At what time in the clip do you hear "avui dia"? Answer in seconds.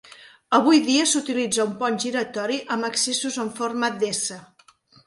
0.57-1.03